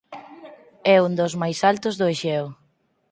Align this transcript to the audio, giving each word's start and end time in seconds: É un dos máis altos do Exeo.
É 0.95 0.95
un 1.07 1.13
dos 1.19 1.33
máis 1.41 1.59
altos 1.71 1.93
do 1.99 2.05
Exeo. 2.13 2.47